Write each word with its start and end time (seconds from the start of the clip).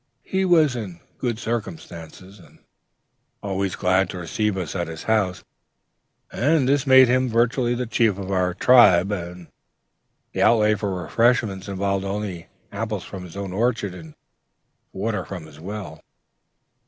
He 0.23 0.45
was 0.45 0.75
in 0.75 0.99
good 1.19 1.37
circumstances, 1.37 2.39
and 2.39 2.57
always 3.43 3.75
glad 3.75 4.09
to 4.09 4.17
receive 4.17 4.57
us 4.57 4.75
at 4.75 4.87
his 4.87 5.03
house, 5.03 5.43
as 6.31 6.65
this 6.65 6.87
made 6.87 7.07
him 7.07 7.29
virtually 7.29 7.75
the 7.75 7.85
chief 7.85 8.17
of 8.17 8.31
our 8.31 8.55
tribe, 8.55 9.11
and 9.11 9.45
the 10.33 10.41
outlay 10.41 10.73
for 10.73 10.91
refreshments 11.03 11.67
involved 11.67 12.03
only 12.03 12.47
the 12.71 12.77
apples 12.77 13.03
from 13.03 13.23
his 13.25 13.37
own 13.37 13.53
orchard, 13.53 13.93
and 13.93 14.15
water 14.91 15.23
from 15.23 15.45
his 15.45 15.59
well.... 15.59 16.01